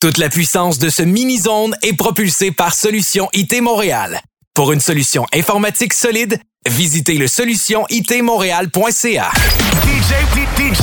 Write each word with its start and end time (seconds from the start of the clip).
Toute 0.00 0.18
la 0.18 0.28
puissance 0.28 0.78
de 0.78 0.90
ce 0.90 1.02
mini-zone 1.02 1.74
est 1.82 1.94
propulsée 1.94 2.52
par 2.52 2.72
Solution 2.72 3.28
IT 3.32 3.60
Montréal. 3.60 4.20
Pour 4.54 4.70
une 4.70 4.78
solution 4.80 5.26
informatique 5.34 5.92
solide, 5.92 6.38
visitez 6.68 7.18
le 7.18 7.26
solutionitmontréal.ca. 7.26 9.30
DJ, 9.82 10.14
DJ, 10.56 10.82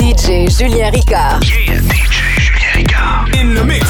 DJ 0.00 0.48
Julien 0.56 0.90
Ricard. 0.90 1.40
yeah, 1.42 1.80
DJ 1.80 2.38
Julien 2.38 2.72
Ricard. 2.76 3.26
In 3.34 3.56
the 3.56 3.64
mix. 3.64 3.84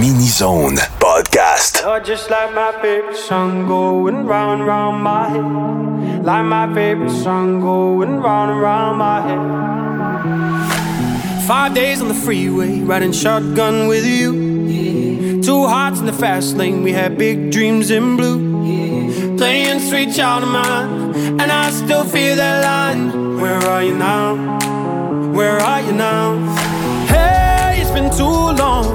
Mini 0.00 0.28
Zone 0.28 0.76
Podcast. 1.00 1.82
You're 1.82 1.98
just 1.98 2.30
like 2.30 2.54
my 2.54 2.70
favorite 2.80 3.16
song 3.16 3.66
going 3.66 4.26
round 4.26 4.60
and 4.60 4.68
round 4.68 5.02
my 5.02 5.28
head. 5.28 6.24
Like 6.24 6.44
my 6.44 6.72
favorite 6.72 7.10
song 7.10 7.60
going 7.60 8.20
round 8.20 8.52
and 8.52 8.60
round 8.60 8.98
my 8.98 9.20
head. 9.26 9.40
Five 11.48 11.74
days 11.74 12.00
on 12.00 12.06
the 12.06 12.14
freeway, 12.14 12.78
riding 12.80 13.10
shotgun 13.10 13.88
with 13.88 14.06
you. 14.06 15.42
Two 15.42 15.66
hearts 15.66 15.98
in 15.98 16.06
the 16.06 16.12
fast 16.12 16.56
lane, 16.56 16.84
we 16.84 16.92
had 16.92 17.18
big 17.18 17.50
dreams 17.50 17.90
in 17.90 18.16
blue. 18.16 19.36
Playing 19.36 19.80
sweet 19.80 20.14
child 20.14 20.44
of 20.44 20.50
mine, 20.50 21.40
and 21.40 21.50
I 21.50 21.70
still 21.70 22.04
feel 22.04 22.36
that 22.36 22.62
line. 22.62 23.40
Where 23.40 23.58
are 23.58 23.82
you 23.82 23.96
now? 23.96 24.36
Where 25.32 25.58
are 25.58 25.80
you 25.80 25.92
now? 25.92 26.38
Hey, 27.06 27.80
it's 27.80 27.90
been 27.90 28.10
too 28.16 28.24
long, 28.24 28.94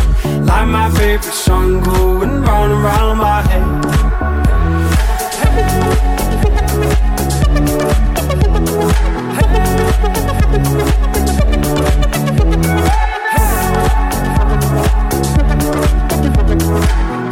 Like 0.51 0.67
my 0.67 0.89
favorite 0.91 1.33
song 1.33 1.81
going 1.81 2.41
round 2.41 2.73
and 2.73 2.83
round 2.83 3.19
my 3.19 3.41
head. 3.49 3.65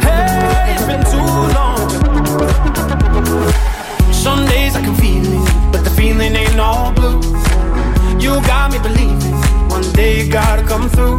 Hey, 0.02 0.72
it's 0.74 0.86
been 0.86 1.04
too 1.12 1.30
long. 1.56 1.90
Some 4.12 4.46
days 4.46 4.74
I 4.76 4.80
can 4.80 4.94
feel 4.94 5.26
it, 5.26 5.72
but 5.72 5.84
the 5.84 5.90
feeling 5.90 6.34
ain't 6.34 6.58
all 6.58 6.90
blue. 6.92 7.20
You 8.18 8.40
got 8.46 8.72
me 8.72 8.78
believing 8.78 9.34
one 9.68 9.82
day 9.92 10.22
you 10.24 10.32
gotta 10.32 10.62
come 10.62 10.88
through. 10.88 11.18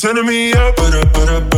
Turning 0.00 0.26
me 0.26 0.52
up, 0.52 0.76
but 0.76 0.94
up, 0.94 1.12
but 1.12 1.28
up, 1.28 1.50
but 1.50 1.57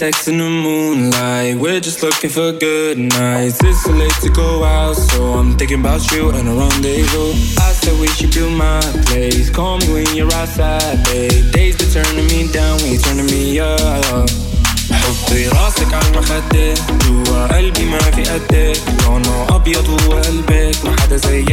texts 0.00 0.28
in 0.28 0.38
the 0.38 0.48
moonlight. 0.48 1.58
We're 1.58 1.80
just 1.80 2.02
looking 2.02 2.30
for 2.30 2.52
good 2.52 2.98
nights. 2.98 3.62
It's 3.62 3.82
so 3.82 3.92
late 3.92 4.12
to 4.22 4.30
go 4.30 4.64
out, 4.64 4.96
so 4.96 5.34
I'm 5.34 5.56
thinking 5.56 5.80
about 5.80 6.10
you 6.12 6.30
and 6.30 6.48
a 6.48 6.52
rendezvous. 6.52 7.32
I 7.60 7.72
said 7.72 7.98
we 8.00 8.08
should 8.08 8.30
do 8.30 8.48
my 8.50 8.80
place. 9.06 9.50
Call 9.50 9.78
me 9.78 9.92
when 9.92 10.16
you're 10.16 10.32
outside, 10.32 11.04
babe. 11.04 11.52
Days 11.52 11.76
be 11.76 11.84
turning 11.92 12.26
me 12.26 12.50
down, 12.52 12.78
when 12.80 12.92
you 12.92 12.98
turning 12.98 13.26
me 13.26 13.60
up. 13.60 14.30
حطي 14.92 15.48
راسك 15.48 15.94
على 15.94 16.08
المخدة 16.08 16.74
جوا 17.06 17.46
قلبي 17.46 17.84
ما 17.84 17.98
في 17.98 18.22
قدك 18.22 18.80
لونه 19.04 19.46
أبيض 19.50 19.88
وقلبك 19.88 20.84
ما 20.84 20.96
حدا 21.00 21.16
زيك 21.16 21.50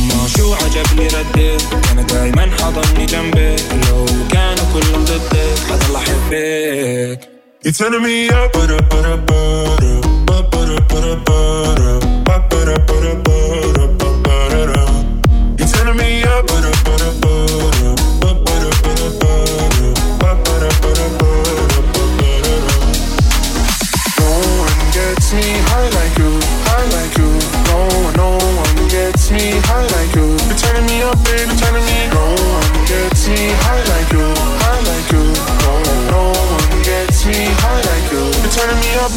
أما 0.00 0.26
شو 0.36 0.54
عجبني 0.54 1.06
ردي؟ 1.08 1.56
أنا 1.92 2.02
دايما 2.02 2.50
حضني 2.60 3.06
جنبي. 3.06 3.56
لو 3.90 4.06
كانوا 4.32 4.64
كلهم 4.74 5.04
ضدك 5.04 5.58
حضل 5.70 5.96
احبك 5.96 7.20
You 7.62 7.72
turning 7.72 8.02
me 8.02 8.30
up, 8.30 8.52
ba 8.54 8.62
da 8.70 8.78
ba 8.90 8.98
da 9.06 9.16
ba 9.28 9.40
da 9.82 9.92
ba 10.26 10.60
da 10.68 10.78
ba 10.90 10.98
da 11.04 11.14
ba 11.26 11.36
da 11.78 11.92
ba 12.26 12.60
da 12.68 12.76
ba 12.88 12.96
da 13.04 13.12
ba 13.24 13.36
da 13.76 13.84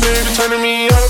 baby, 0.01 0.33
turning 0.35 0.61
me 0.61 0.87
up. 0.87 1.02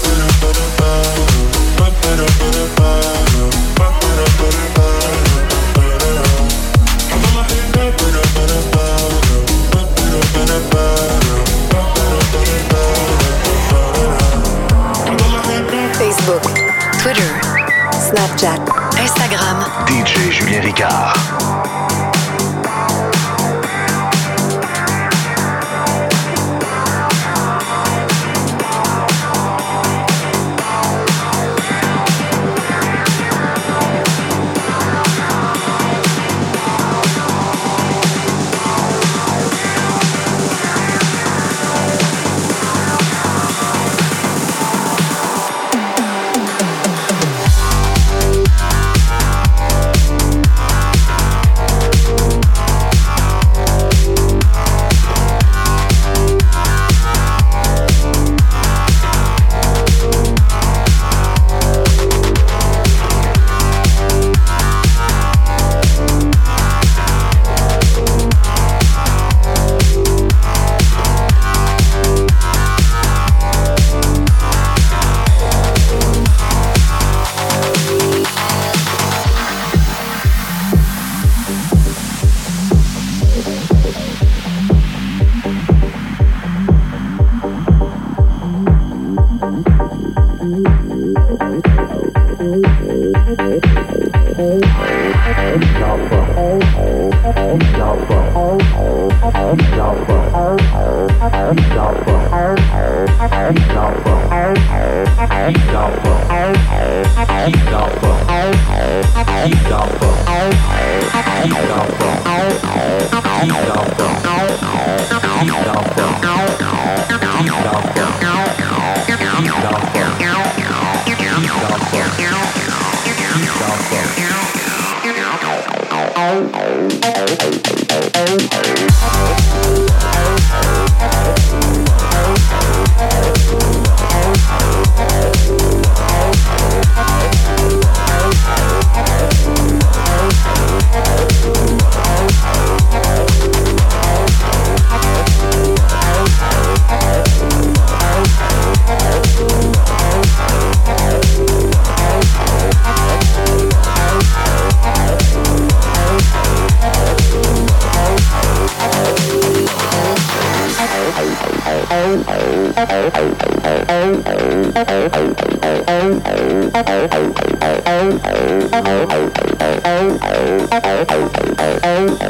now. 115.73 116.02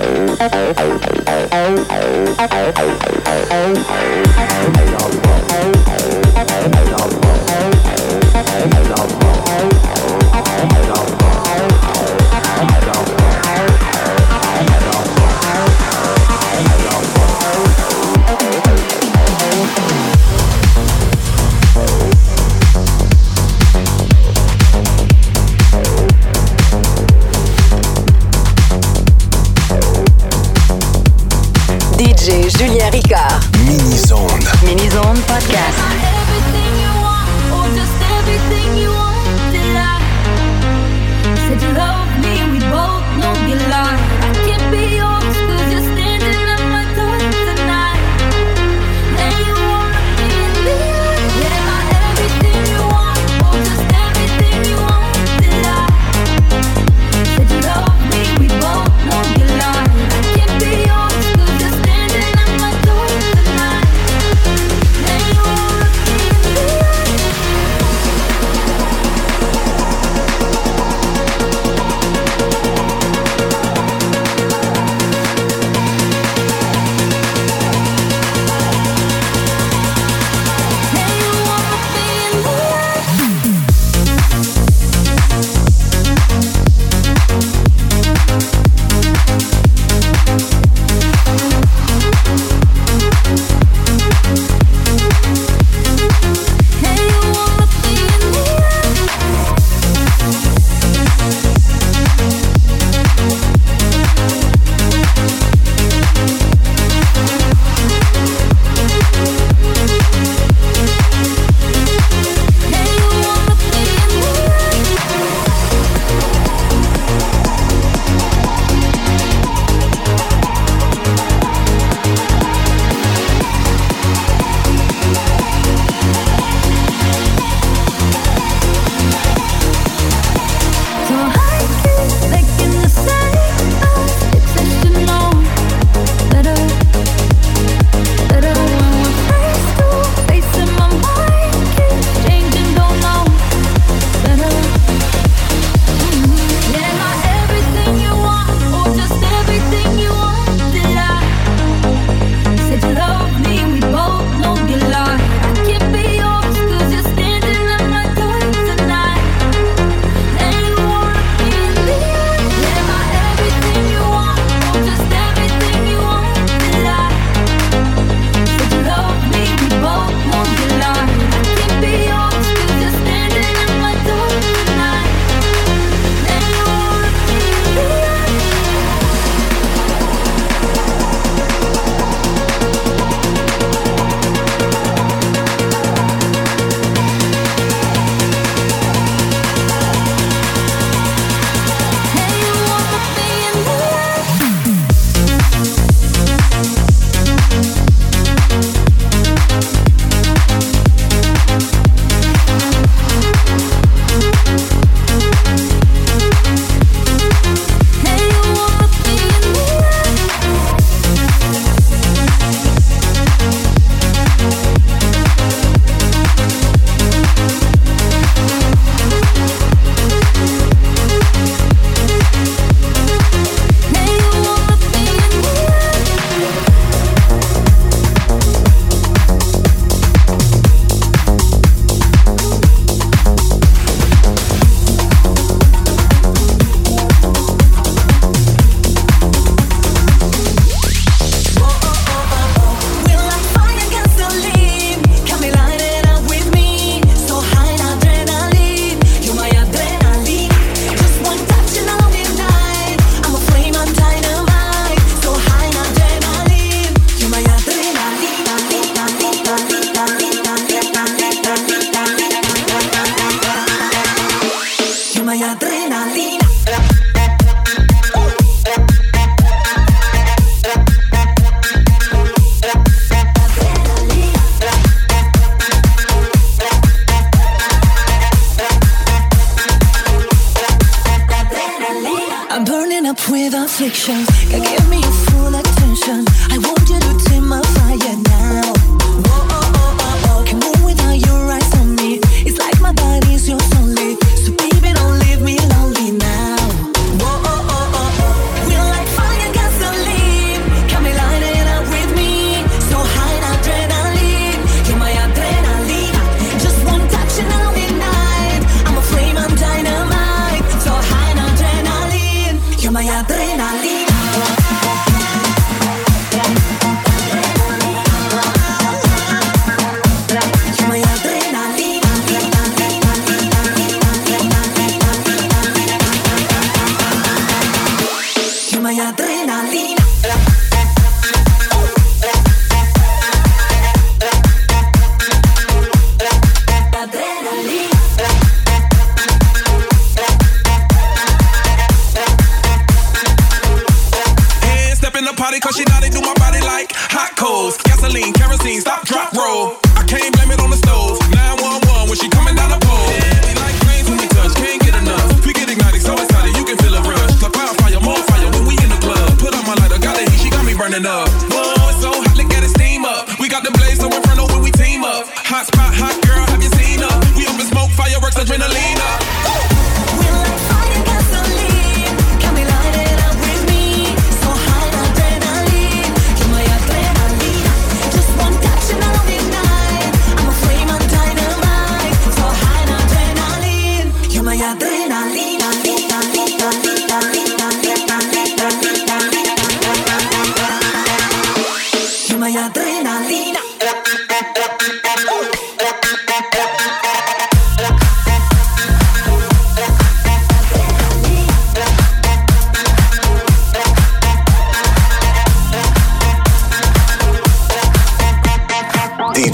Hey, 0.04 0.84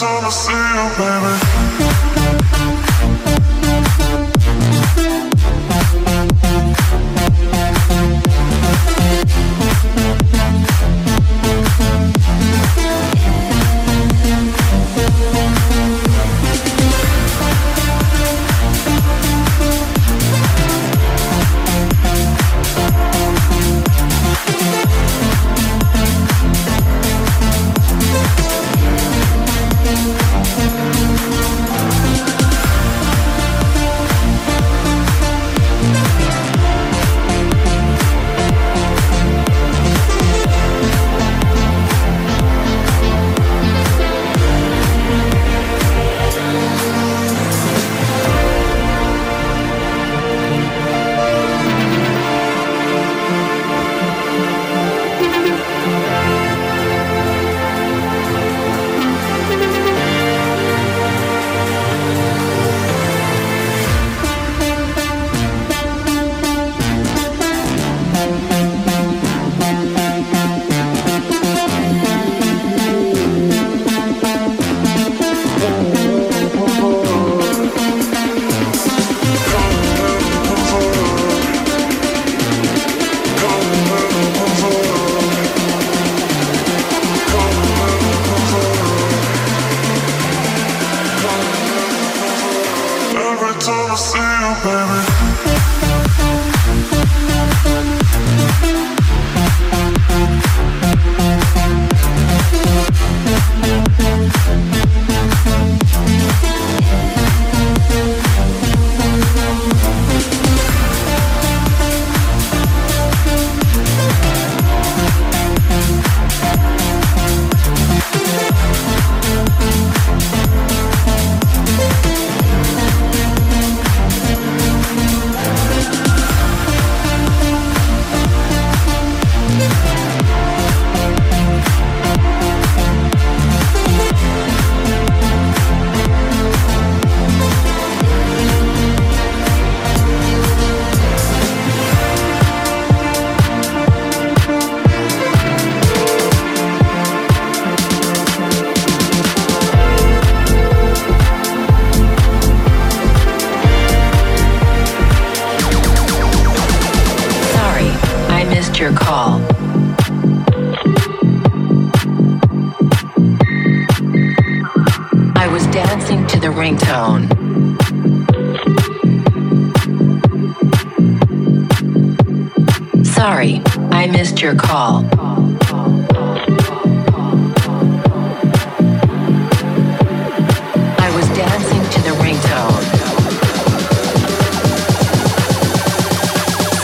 time 0.00 0.24
to 0.24 0.30
see 0.30 0.50
you, 0.50 0.88
baby. 0.96 1.59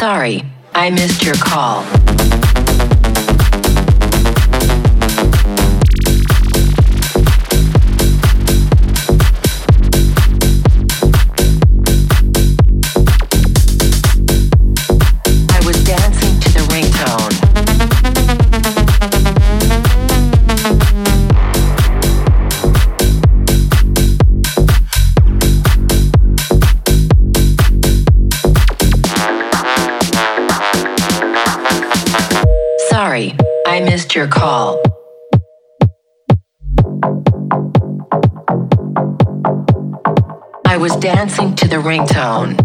Sorry, 0.06 0.40
I 0.72 0.90
missed 0.90 1.24
your 1.24 1.34
call. 1.34 1.82
your 34.16 34.26
call. 34.26 34.80
I 40.64 40.78
was 40.78 40.96
dancing 40.96 41.54
to 41.56 41.68
the 41.68 41.76
ringtone. 41.76 42.56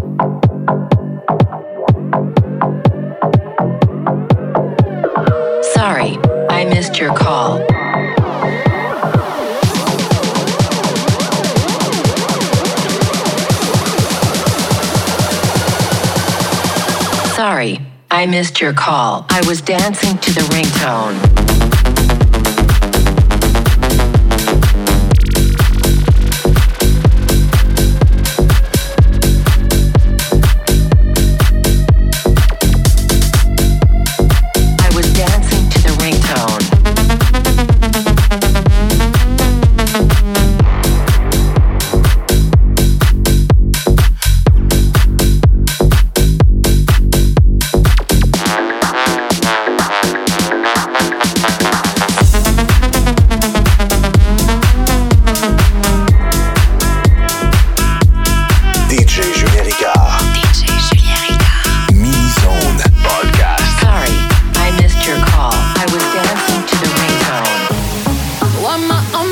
Sorry, 5.62 6.16
I 6.48 6.64
missed 6.64 6.98
your 6.98 7.14
call. 7.14 7.58
Sorry, 17.36 17.78
I 18.10 18.24
missed 18.24 18.58
your 18.58 18.72
call. 18.72 19.26
I 19.28 19.46
was 19.46 19.60
dancing 19.60 20.16
to 20.16 20.32
the 20.32 20.40
ringtone. 20.54 21.41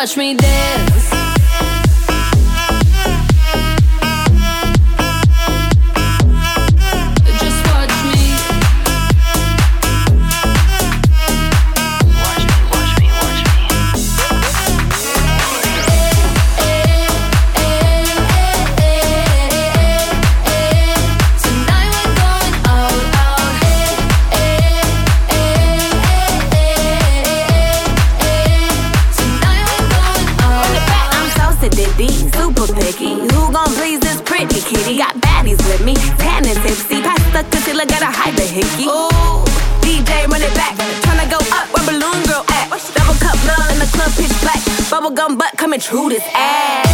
watch 0.00 0.16
me 0.16 0.32
dance. 0.32 0.89
bubblegum 45.10 45.38
butt 45.38 45.56
coming 45.56 45.80
through 45.80 46.10
this 46.10 46.24
ass. 46.34 46.89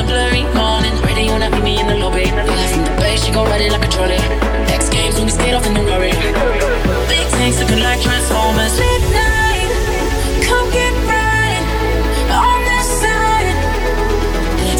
In 0.00 0.06
the 0.06 0.12
blurry 0.12 0.44
morning. 0.56 0.96
Radio 1.02 1.36
not 1.36 1.52
meet 1.52 1.62
me 1.62 1.78
in 1.78 1.86
the 1.86 1.96
lobby. 1.96 2.24
Yeah, 2.24 2.66
from 2.72 2.84
the 2.88 2.90
bay, 3.02 3.16
she 3.16 3.30
gon' 3.32 3.44
ride 3.44 3.60
it 3.60 3.70
like 3.70 3.84
a 3.84 3.88
trolley. 3.88 4.16
X 4.72 4.88
games 4.88 5.16
when 5.16 5.26
we 5.26 5.30
skate 5.30 5.52
off 5.52 5.66
in 5.66 5.74
the 5.74 5.84
Rari. 5.84 6.08
Big 7.04 7.28
tanks 7.36 7.60
looking 7.60 7.84
like 7.84 8.00
Transformers. 8.00 8.80
Midnight, 8.80 9.68
come 10.48 10.64
get 10.72 10.94
right 11.04 11.64
on 12.32 12.58
this 12.64 12.88
side. 13.04 13.52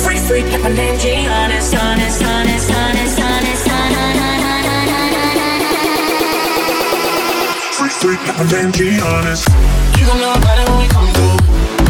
Free, 0.00 0.16
free, 0.16 0.42
like 0.48 0.62
my 0.62 0.72
name, 0.72 0.96
G. 0.98 1.28
Honest, 1.28 1.76
honest, 1.76 2.22
honest, 2.24 2.70
honest, 2.72 3.20
honest, 3.20 3.64
Free, 7.76 7.92
free, 7.92 8.16
like 8.24 8.38
my 8.40 8.46
name, 8.56 8.72
G, 8.72 8.96
honest. 9.04 9.44
You 10.00 10.06
gon' 10.09 10.16
know 10.16 10.33
about 10.33 10.56
it 10.56 10.64
when 10.64 10.78
we 10.80 10.88
come 10.88 11.09
through. 11.12 11.37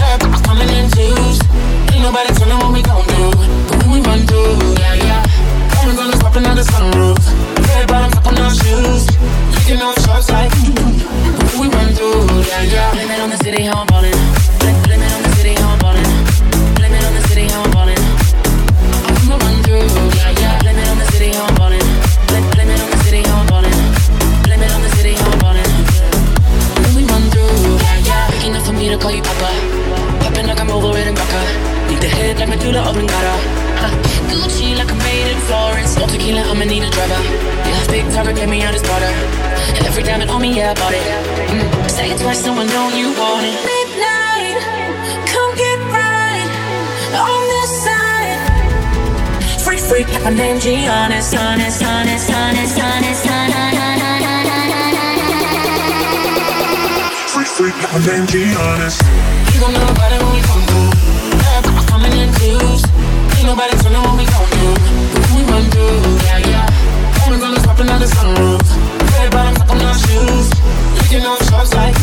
Everybody's 0.03 0.43
coming 0.43 0.69
in 0.75 0.91
twos. 0.91 1.60
Ain't 2.01 2.09
nobody 2.09 2.33
telling 2.33 2.57
what 2.57 2.73
we 2.73 2.81
gon' 2.81 3.05
do. 3.13 3.29
But 3.69 3.77
when 3.85 3.91
we 3.93 4.01
run 4.01 4.25
through, 4.25 4.57
yeah, 4.81 4.97
yeah. 5.05 5.77
Only 5.85 5.93
gonna 6.01 6.17
popping 6.17 6.47
out 6.49 6.57
the 6.57 6.65
sunroof. 6.65 7.21
Red 7.69 7.89
bottoms 7.93 8.17
up 8.17 8.25
on 8.25 8.41
our 8.41 8.55
shoes. 8.57 9.05
Licking 9.53 9.85
off 9.85 10.01
shots 10.01 10.33
like. 10.33 10.49
Mm, 10.65 10.81
mm. 10.81 10.97
But 11.37 11.53
when 11.53 11.69
we 11.69 11.77
run 11.77 11.93
through, 11.93 12.25
yeah, 12.49 12.65
yeah. 12.73 12.91
Blame 12.97 13.11
it 13.13 13.21
on 13.21 13.29
the 13.29 13.37
city, 13.45 13.69
how 13.69 13.85
I'm 13.85 13.87
ballin'. 13.93 14.17
Blame, 14.65 14.81
it 14.97 15.13
on 15.13 15.23
the 15.29 15.33
city, 15.37 15.53
how 15.61 15.77
I'm 15.77 15.79
ballin'. 15.85 16.09
Blame 16.81 16.97
it 16.97 17.05
on 17.05 17.13
the 17.21 17.23
city, 17.29 17.45
how 17.53 17.69
I'm 17.69 17.71
ballin'. 17.77 18.05
I'ma 19.21 19.37
run 19.37 19.57
through, 19.61 19.85
yeah, 20.17 20.33
yeah. 20.41 20.57
Blame 20.65 20.81
it 20.81 20.89
on 20.89 20.97
the 20.97 21.07
city, 21.13 21.37
how 21.37 21.53
I'm 21.53 21.55
ballin'. 21.61 21.85
Blame, 22.33 22.71
it 22.73 22.81
on 22.81 22.91
the 22.97 23.01
city, 23.05 23.21
how 23.29 23.45
I'm 23.45 23.47
ballin'. 23.53 23.77
Blame 24.49 24.63
it 24.65 24.73
on 24.73 24.81
the 24.89 24.91
city, 24.97 25.13
how 25.21 25.29
I'm 25.29 25.39
ballin'. 25.45 25.73
When 26.81 26.93
we 26.97 27.03
run 27.13 27.29
through, 27.29 27.77
yeah, 27.85 28.09
yeah. 28.09 28.31
Big 28.33 28.49
enough 28.49 28.65
for 28.65 28.73
me 28.73 28.89
to 28.89 28.97
call 28.97 29.13
you 29.13 29.21
Papa. 29.21 29.53
Popping 30.25 30.49
like 30.49 30.61
I'm 30.65 30.71
over 30.73 30.97
it 30.97 31.13
Baka. 31.13 31.41
Need 31.45 31.80
the 32.73 32.83
head 32.83 32.87
like 32.87 32.91
Medulla 32.91 32.91
Oblongata. 32.91 33.35
Huh. 33.81 33.91
Gucci 34.31 34.77
like 34.77 34.91
I'm 34.91 34.99
made 34.99 35.33
in 35.33 35.39
Florence. 35.49 35.97
No 35.97 36.07
tequila, 36.07 36.43
I'ma 36.43 36.65
need 36.65 36.83
a 36.83 36.91
driver. 36.91 37.21
Yeah, 37.67 37.87
big 37.89 38.05
target, 38.13 38.37
pay 38.37 38.47
me 38.47 38.63
out 38.63 38.75
his 38.75 38.83
water. 38.83 39.11
Every 39.87 40.03
diamond 40.03 40.31
on 40.31 40.43
me, 40.43 40.57
yeah, 40.57 40.71
I 40.71 40.75
bought 40.75 40.95
it. 40.95 41.03
Mm. 41.51 41.91
Say 41.91 42.11
it 42.11 42.19
twice, 42.21 42.45
so 42.45 42.53
I 42.53 42.65
know 42.67 42.89
you 42.95 43.13
want 43.19 43.47
it. 43.47 43.57
Midnight, 43.67 44.59
come 45.27 45.53
get 45.57 45.79
right 45.91 46.49
on 47.19 47.41
this 47.49 47.71
side. 47.85 48.39
Free, 49.65 49.79
free, 49.79 50.05
like 50.05 50.25
my 50.25 50.31
name, 50.31 50.61
G. 50.61 50.87
Honest, 50.87 51.35
honest, 51.37 51.83
honest, 51.83 52.31
honest, 52.31 52.79
honest, 52.79 53.27
Free, 57.31 57.45
free, 57.45 57.73
like 57.83 57.93
my 57.93 58.01
name, 58.07 58.27
G, 58.27 58.55
honest. 58.55 59.01
You 59.55 59.61
gon' 59.61 59.73
know 59.73 59.89
about 59.91 60.13
it 60.13 60.23
when 60.23 60.33
we 60.35 60.41
come 60.43 60.63
through. 60.67 61.00
In. 62.51 62.59
Ain't 62.59 63.47
nobody 63.47 63.77
telling 63.79 64.03
what 64.03 64.19
we 64.19 64.25
gon' 64.27 64.51
do. 64.51 64.75
When 65.15 65.35
we 65.37 65.43
run 65.53 65.65
through, 65.71 66.03
yeah, 66.27 66.39
yeah. 66.51 67.25
Only 67.25 67.39
gonna 67.39 67.61
popping 67.61 67.89
out 67.89 68.01
the 68.01 68.07
sunroof. 68.07 68.61
Red 69.13 69.31
bottoms 69.31 69.61
up 69.61 69.71
on 69.71 69.81
our 69.81 69.95
shoes. 69.95 70.51
Licking 70.99 71.27
off 71.27 71.39
shots 71.49 71.73
like. 71.75 71.95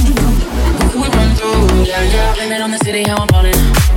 When 0.93 1.01
we 1.01 1.07
run 1.10 1.36
through, 1.36 1.83
yeah, 1.83 2.01
yeah. 2.03 2.33
Blame 2.36 2.51
it 2.53 2.62
on 2.62 2.71
the 2.71 2.77
city, 2.79 3.03
how 3.03 3.17
I'm 3.17 3.27
ballin'. 3.27 3.96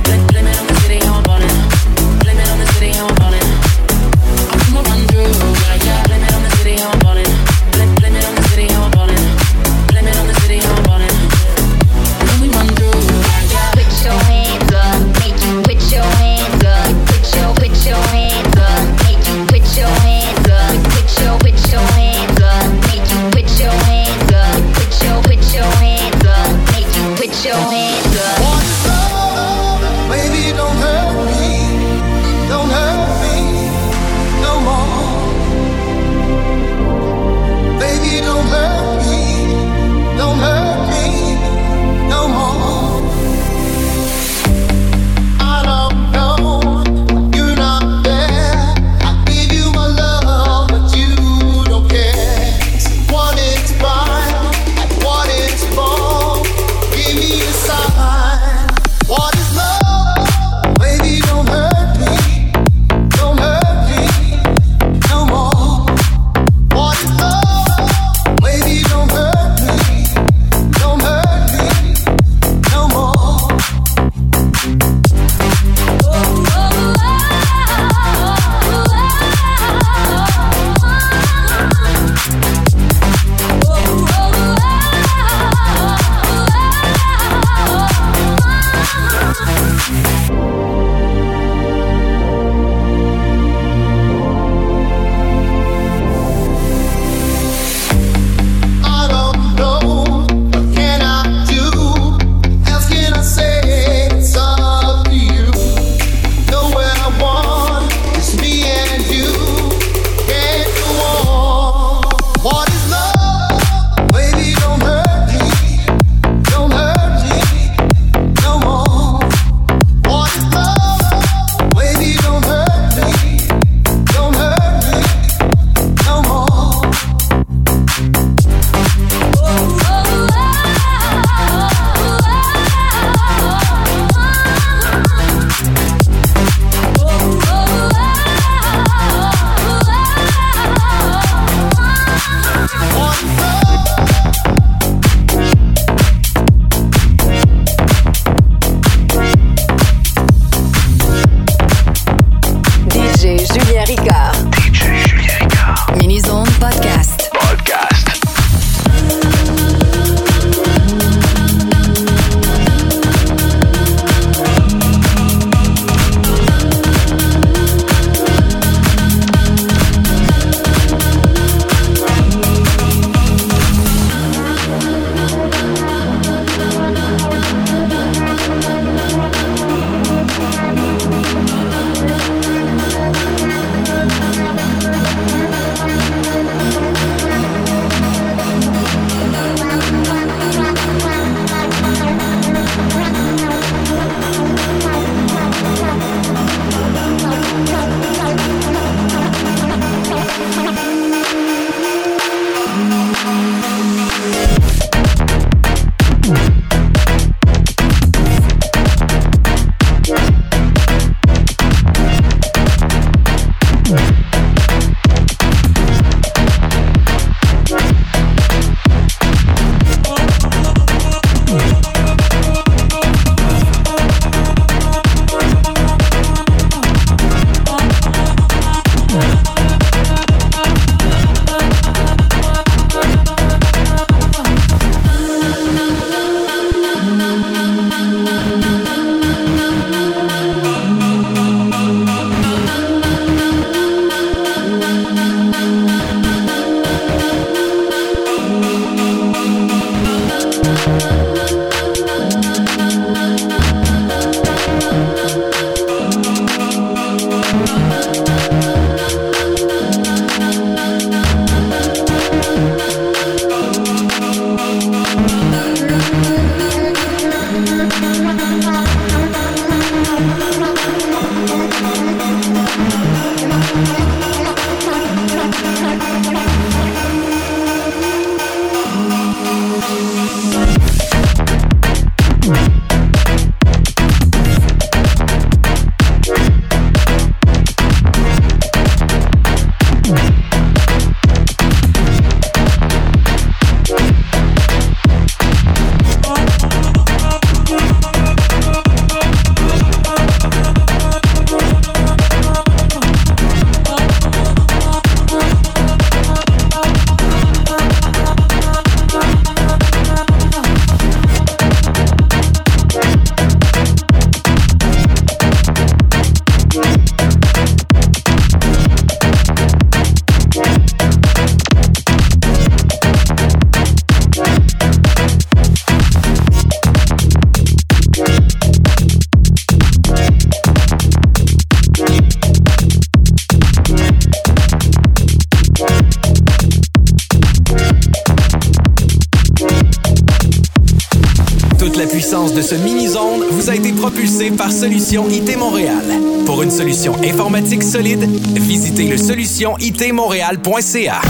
IT 345.13 345.57
Montréal. 345.57 346.05
Pour 346.45 346.63
une 346.63 346.71
solution 346.71 347.13
informatique 347.21 347.83
solide, 347.83 348.23
visitez 348.55 349.09
le 349.09 349.17
solutionitmontréal.ca. 349.17 351.21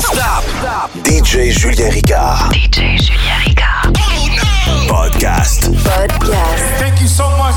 Stop! 0.00 0.42
Stop! 0.58 0.90
DJ 1.06 1.52
Julien 1.52 1.90
Ricard. 1.90 2.50
DJ 2.52 2.98
Julien 3.00 3.38
Ricard. 3.46 3.92
Podcast. 4.88 5.70
Podcast. 5.84 6.64
Thank 6.80 7.00
you 7.00 7.06
so 7.06 7.28
much. 7.38 7.54